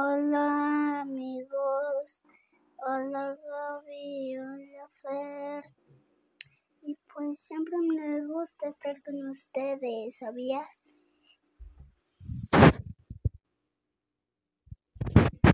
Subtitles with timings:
[0.00, 2.20] Hola amigos,
[2.86, 5.64] hola Gaby, hola Fer.
[6.82, 10.80] Y pues siempre me gusta estar con ustedes, ¿sabías?